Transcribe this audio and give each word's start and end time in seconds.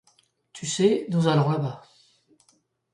Tu 0.53 0.65
sais, 0.65 1.05
nous 1.11 1.27
allons 1.27 1.51
là-bas. 1.51 1.83